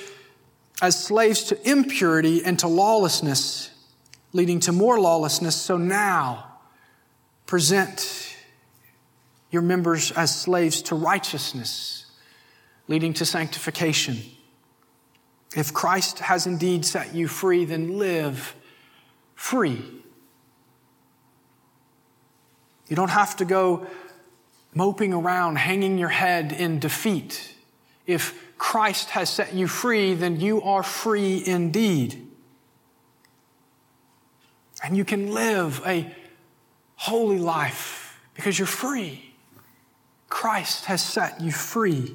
[0.81, 3.71] as slaves to impurity and to lawlessness,
[4.33, 6.59] leading to more lawlessness, so now
[7.47, 8.37] present
[9.51, 12.07] your members as slaves to righteousness,
[12.89, 14.19] leading to sanctification.
[15.57, 18.55] If Christ has indeed set you free, then live
[19.35, 19.83] free.
[22.89, 23.87] You don't have to go
[24.75, 27.55] moping around, hanging your head in defeat.
[28.07, 32.27] If Christ has set you free, then you are free indeed.
[34.83, 36.15] And you can live a
[36.97, 39.35] holy life because you're free.
[40.29, 42.15] Christ has set you free.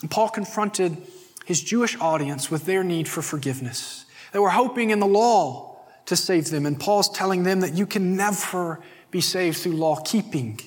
[0.00, 0.96] And Paul confronted
[1.44, 4.06] his Jewish audience with their need for forgiveness.
[4.32, 5.76] They were hoping in the law
[6.06, 8.80] to save them, and Paul's telling them that you can never
[9.10, 10.60] be saved through law keeping.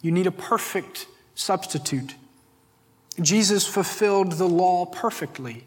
[0.00, 2.14] You need a perfect substitute.
[3.20, 5.66] Jesus fulfilled the law perfectly.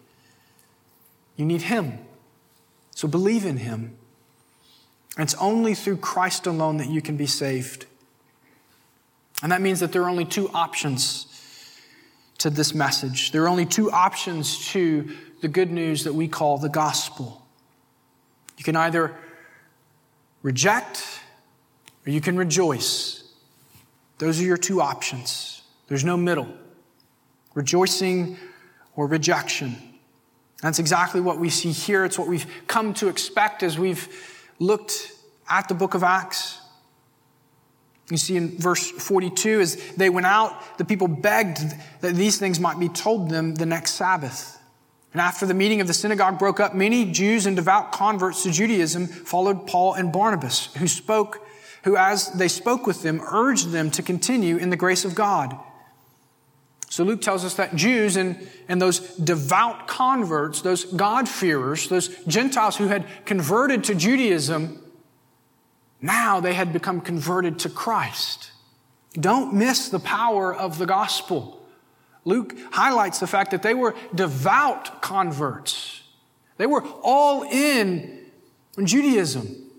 [1.36, 2.00] You need Him.
[2.96, 3.98] So believe in Him.
[5.18, 7.86] It's only through Christ alone that you can be saved.
[9.44, 11.28] And that means that there are only two options
[12.38, 13.32] to this message.
[13.32, 15.10] There are only two options to
[15.42, 17.46] the good news that we call the gospel.
[18.58, 19.16] You can either
[20.44, 21.04] reject
[22.06, 23.21] or you can rejoice.
[24.22, 25.64] Those are your two options.
[25.88, 26.48] There's no middle
[27.56, 28.38] rejoicing
[28.96, 29.76] or rejection.
[30.62, 32.06] That's exactly what we see here.
[32.06, 34.08] It's what we've come to expect as we've
[34.60, 35.12] looked
[35.50, 36.60] at the book of Acts.
[38.12, 41.58] You see in verse 42, as they went out, the people begged
[42.02, 44.60] that these things might be told them the next Sabbath.
[45.14, 48.52] And after the meeting of the synagogue broke up, many Jews and devout converts to
[48.52, 51.44] Judaism followed Paul and Barnabas, who spoke
[51.84, 55.58] who, as they spoke with them, urged them to continue in the grace of God.
[56.90, 62.76] So Luke tells us that Jews and, and those devout converts, those God-fearers, those Gentiles
[62.76, 64.84] who had converted to Judaism,
[66.02, 68.52] now they had become converted to Christ.
[69.14, 71.66] Don't miss the power of the gospel.
[72.26, 76.04] Luke highlights the fact that they were devout converts.
[76.58, 78.26] They were all in
[78.84, 79.71] Judaism.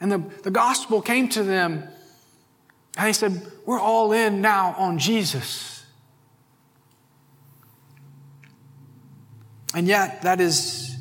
[0.00, 1.88] And the, the gospel came to them,
[2.96, 5.84] and they said, We're all in now on Jesus.
[9.74, 10.96] And yet, that is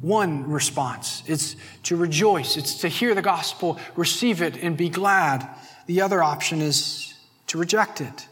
[0.00, 5.48] one response it's to rejoice, it's to hear the gospel, receive it, and be glad.
[5.86, 7.14] The other option is
[7.48, 8.28] to reject it.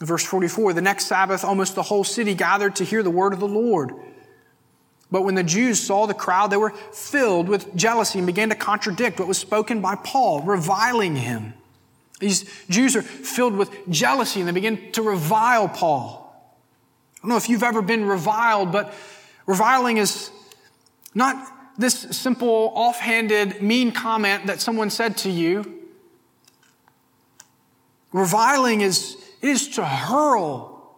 [0.00, 3.40] Verse 44 The next Sabbath, almost the whole city gathered to hear the word of
[3.40, 3.92] the Lord.
[5.10, 8.54] But when the Jews saw the crowd, they were filled with jealousy and began to
[8.54, 11.54] contradict what was spoken by Paul, reviling him.
[12.20, 16.20] These Jews are filled with jealousy and they begin to revile Paul.
[17.16, 18.94] I don't know if you've ever been reviled, but
[19.46, 20.30] reviling is
[21.14, 25.80] not this simple, offhanded, mean comment that someone said to you.
[28.12, 30.96] Reviling is, is to hurl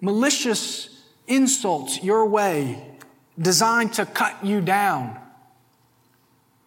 [0.00, 0.88] malicious
[1.26, 2.87] insults your way
[3.40, 5.16] designed to cut you down,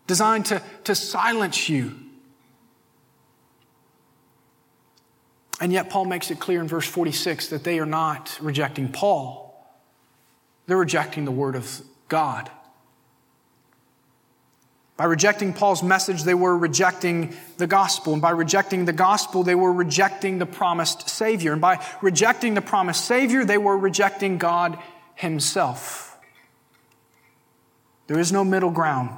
[0.07, 1.95] designed to, to silence you.
[5.59, 9.47] And yet, Paul makes it clear in verse 46 that they are not rejecting Paul,
[10.65, 12.49] they're rejecting the Word of God.
[14.97, 18.13] By rejecting Paul's message, they were rejecting the gospel.
[18.13, 21.53] And by rejecting the gospel, they were rejecting the promised Savior.
[21.53, 24.77] And by rejecting the promised Savior, they were rejecting God
[25.15, 26.10] Himself.
[28.11, 29.09] There is no middle ground.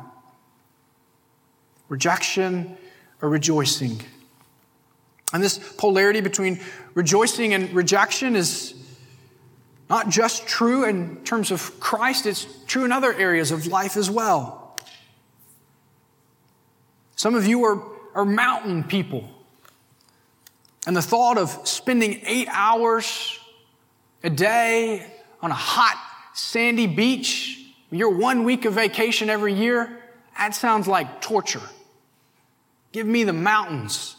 [1.89, 2.77] Rejection
[3.23, 3.99] or rejoicing.
[5.33, 6.59] And this polarity between
[6.93, 8.75] rejoicing and rejection is
[9.89, 14.11] not just true in terms of Christ, it's true in other areas of life as
[14.11, 14.77] well.
[17.15, 17.81] Some of you are,
[18.13, 19.27] are mountain people.
[20.85, 23.39] And the thought of spending eight hours
[24.23, 25.99] a day on a hot,
[26.35, 27.61] sandy beach,
[27.97, 29.99] your one week of vacation every year,
[30.37, 31.61] that sounds like torture.
[32.91, 34.15] Give me the mountains.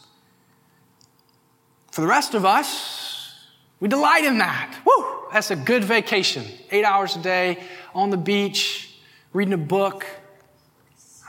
[1.92, 3.46] For the rest of us,
[3.80, 4.76] we delight in that.
[4.84, 5.28] Woo!
[5.32, 6.44] That's a good vacation.
[6.70, 7.62] Eight hours a day
[7.94, 8.98] on the beach,
[9.32, 10.06] reading a book.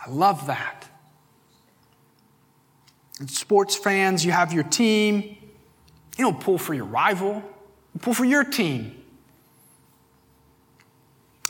[0.05, 0.87] I love that.
[3.19, 5.37] And sports fans, you have your team.
[6.17, 7.43] You don't pull for your rival,
[7.93, 9.03] you pull for your team.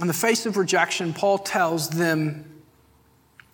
[0.02, 2.64] In the face of rejection, Paul tells them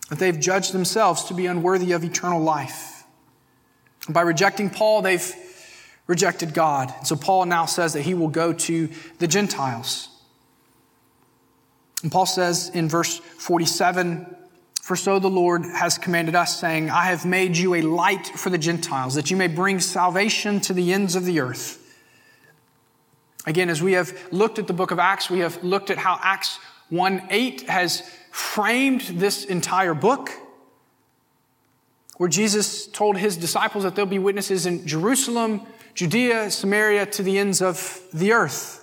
[0.08, 3.04] that they've judged themselves to be unworthy of eternal life.
[4.08, 5.34] By rejecting Paul, they've
[6.06, 6.92] rejected God.
[6.98, 8.88] And so Paul now says that he will go to
[9.18, 10.08] the Gentiles.
[12.02, 14.26] And Paul says in verse 47
[14.82, 18.50] For so the Lord has commanded us, saying, I have made you a light for
[18.50, 21.78] the Gentiles, that you may bring salvation to the ends of the earth.
[23.46, 26.18] Again, as we have looked at the book of Acts, we have looked at how
[26.22, 26.58] Acts
[26.90, 30.30] 1 8 has framed this entire book,
[32.18, 35.62] where Jesus told his disciples that there'll be witnesses in Jerusalem,
[35.94, 38.78] Judea, Samaria, to the ends of the earth.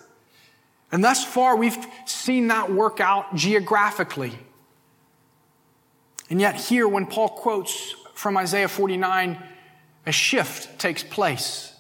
[0.92, 4.38] And thus far, we've seen that work out geographically.
[6.30, 9.42] And yet, here, when Paul quotes from Isaiah 49,
[10.06, 11.74] a shift takes place.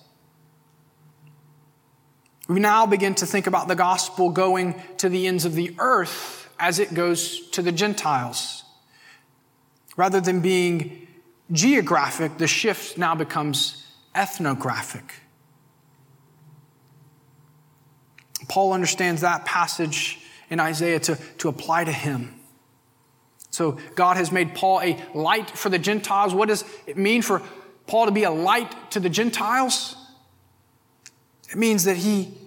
[2.50, 6.50] We now begin to think about the gospel going to the ends of the earth
[6.60, 8.64] as it goes to the Gentiles.
[9.95, 11.08] Rather than being
[11.52, 13.86] geographic, the shift now becomes
[14.16, 15.14] ethnographic.
[18.47, 20.20] Paul understands that passage
[20.50, 22.34] in Isaiah to, to apply to him.
[23.52, 26.34] So God has made Paul a light for the Gentiles.
[26.34, 27.43] What does it mean for
[27.86, 29.95] Paul to be a light to the Gentiles?
[31.52, 32.39] It means that he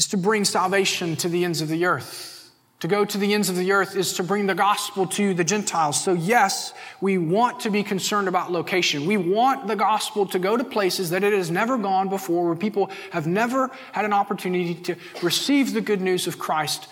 [0.00, 2.50] is to bring salvation to the ends of the earth.
[2.78, 5.44] To go to the ends of the earth is to bring the gospel to the
[5.44, 6.02] Gentiles.
[6.02, 6.72] So, yes,
[7.02, 9.04] we want to be concerned about location.
[9.04, 12.56] We want the gospel to go to places that it has never gone before, where
[12.56, 16.88] people have never had an opportunity to receive the good news of Christ.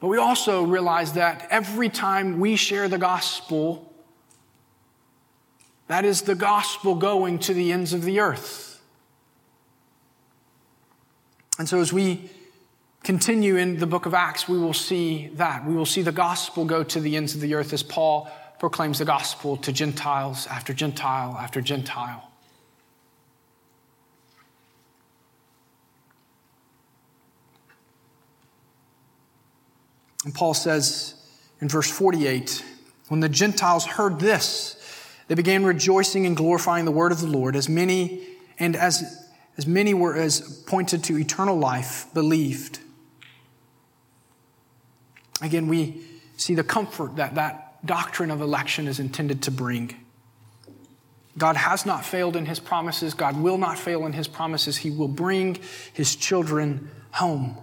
[0.00, 3.94] But we also realize that every time we share the gospel,
[5.86, 8.67] that is the gospel going to the ends of the earth.
[11.58, 12.30] And so as we
[13.02, 15.66] continue in the book of Acts, we will see that.
[15.66, 18.98] We will see the gospel go to the ends of the earth as Paul proclaims
[18.98, 22.24] the gospel to Gentiles after Gentile after Gentile.
[30.24, 31.14] And Paul says
[31.60, 32.64] in verse 48
[33.08, 34.74] when the Gentiles heard this,
[35.28, 38.26] they began rejoicing and glorifying the word of the Lord, as many
[38.58, 39.27] and as
[39.58, 42.78] as many were as pointed to eternal life, believed.
[45.42, 46.02] Again, we
[46.36, 49.94] see the comfort that that doctrine of election is intended to bring.
[51.36, 53.14] God has not failed in his promises.
[53.14, 54.76] God will not fail in his promises.
[54.76, 55.58] He will bring
[55.92, 57.56] his children home.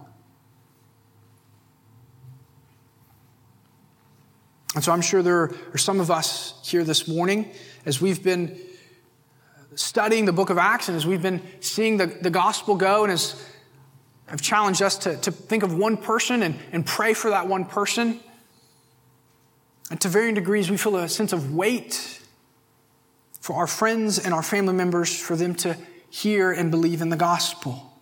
[4.74, 7.50] And so I'm sure there are some of us here this morning
[7.86, 8.58] as we've been
[9.76, 13.12] studying the book of Acts and as we've been seeing the, the gospel go and
[13.12, 13.40] as
[14.28, 17.64] I've challenged us to, to think of one person and, and pray for that one
[17.64, 18.18] person.
[19.90, 22.20] And to varying degrees, we feel a sense of weight
[23.40, 25.76] for our friends and our family members for them to
[26.10, 27.92] hear and believe in the gospel.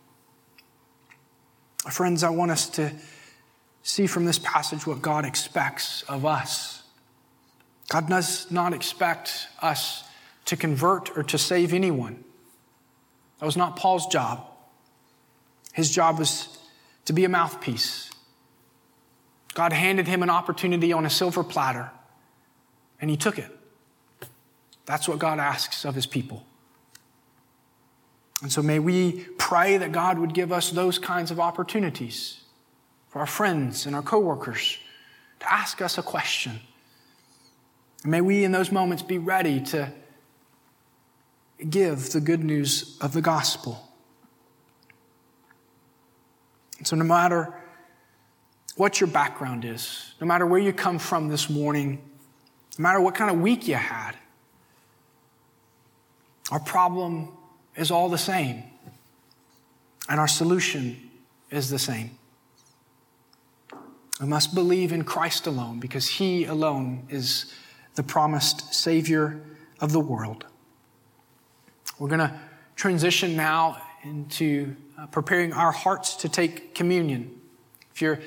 [1.90, 2.92] Friends, I want us to
[3.82, 6.82] see from this passage what God expects of us.
[7.90, 10.04] God does not expect us
[10.46, 12.22] to convert or to save anyone.
[13.38, 14.46] That was not Paul's job.
[15.72, 16.58] His job was
[17.06, 18.10] to be a mouthpiece.
[19.54, 21.90] God handed him an opportunity on a silver platter,
[23.00, 23.50] and he took it.
[24.86, 26.44] That's what God asks of his people.
[28.42, 32.40] And so may we pray that God would give us those kinds of opportunities
[33.08, 34.78] for our friends and our coworkers
[35.40, 36.60] to ask us a question.
[38.02, 39.90] And may we in those moments be ready to
[41.70, 43.88] give the good news of the gospel.
[46.82, 47.54] So, no matter
[48.76, 52.02] what your background is, no matter where you come from this morning,
[52.78, 54.12] no matter what kind of week you had,
[56.50, 57.28] our problem
[57.76, 58.64] is all the same,
[60.08, 61.10] and our solution
[61.50, 62.18] is the same.
[64.20, 67.52] We must believe in Christ alone because He alone is
[67.94, 69.40] the promised Savior
[69.80, 70.46] of the world.
[71.98, 72.34] We're going to
[72.74, 77.40] transition now into uh, preparing our hearts to take communion.
[77.94, 78.20] If you're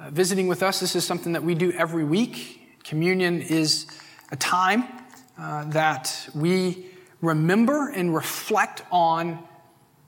[0.00, 2.78] uh, visiting with us, this is something that we do every week.
[2.84, 3.86] Communion is
[4.30, 4.84] a time
[5.38, 6.86] uh, that we
[7.20, 9.38] remember and reflect on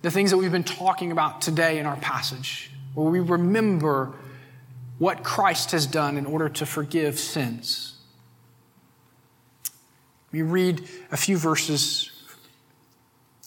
[0.00, 4.14] the things that we've been talking about today in our passage, where we remember
[4.98, 7.96] what Christ has done in order to forgive sins.
[10.32, 12.10] We read a few verses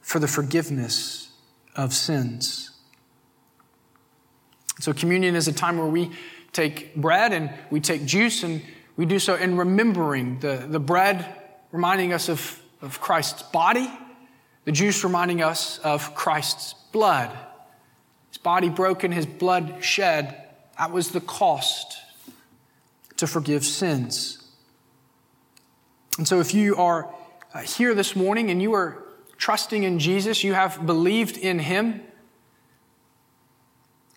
[0.00, 1.30] for the forgiveness
[1.76, 2.70] of sins.
[4.80, 6.10] So, communion is a time where we
[6.52, 8.62] take bread and we take juice, and
[8.96, 11.36] we do so in remembering the, the bread
[11.70, 13.90] reminding us of, of Christ's body,
[14.64, 17.30] the juice reminding us of Christ's blood.
[18.28, 20.48] His body broken, his blood shed.
[20.78, 21.98] That was the cost
[23.18, 24.38] to forgive sins.
[26.16, 27.14] And so, if you are
[27.52, 29.04] uh, here this morning and you are
[29.40, 32.02] trusting in Jesus, you have believed in him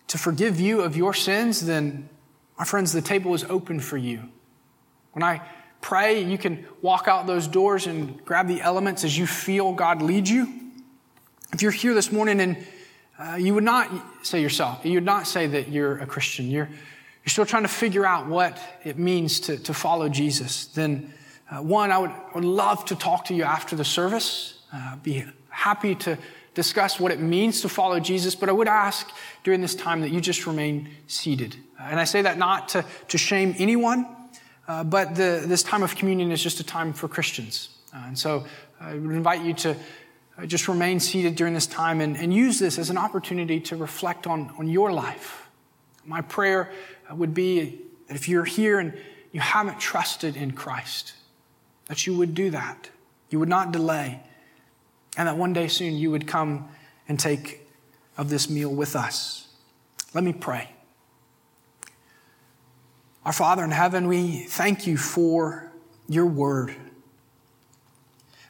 [0.06, 2.10] to forgive you of your sins, then,
[2.58, 4.20] my friends, the table is open for you.
[5.12, 5.40] When I
[5.80, 10.02] pray, you can walk out those doors and grab the elements as you feel God
[10.02, 10.46] lead you.
[11.54, 12.66] If you're here this morning and
[13.18, 13.90] uh, you would not
[14.22, 17.68] say yourself, you would not say that you're a Christian, you're, you're still trying to
[17.68, 21.14] figure out what it means to, to follow Jesus, then
[21.50, 24.96] uh, one, I would, I would love to talk to you after the service, uh,
[24.96, 26.18] be happy to
[26.54, 29.10] discuss what it means to follow Jesus, but I would ask
[29.42, 31.56] during this time that you just remain seated.
[31.80, 34.06] And I say that not to, to shame anyone,
[34.66, 37.68] uh, but the, this time of communion is just a time for Christians.
[37.94, 38.44] Uh, and so
[38.80, 39.76] I would invite you to
[40.38, 43.76] uh, just remain seated during this time and, and use this as an opportunity to
[43.76, 45.48] reflect on, on your life.
[46.04, 46.72] My prayer
[47.10, 48.94] uh, would be that if you're here and
[49.32, 51.12] you haven't trusted in Christ,
[51.86, 52.90] that you would do that.
[53.30, 54.20] You would not delay.
[55.16, 56.68] And that one day soon you would come
[57.08, 57.66] and take
[58.16, 59.48] of this meal with us.
[60.12, 60.70] Let me pray.
[63.24, 65.72] Our Father in heaven, we thank you for
[66.08, 66.74] your word.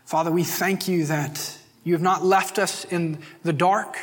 [0.04, 3.96] Father, we thank you that you have not left us in the dark,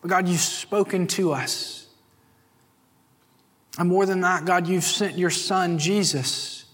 [0.00, 1.86] but God, you've spoken to us.
[3.78, 6.66] And more than that, God, you've sent your Son, Jesus,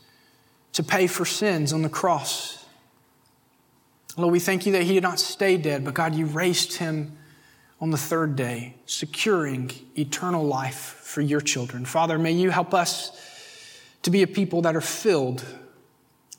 [0.74, 2.59] to pay for sins on the cross.
[4.16, 7.16] Lord, we thank you that he did not stay dead, but God, you raised him
[7.80, 11.84] on the third day, securing eternal life for your children.
[11.84, 13.12] Father, may you help us
[14.02, 15.44] to be a people that are filled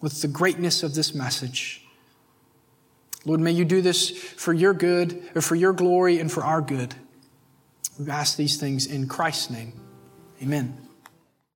[0.02, 1.86] with the greatness of this message.
[3.26, 6.62] Lord, may you do this for your good, or for your glory, and for our
[6.62, 6.96] good.
[8.00, 9.74] We ask these things in Christ's name.
[10.42, 10.91] Amen.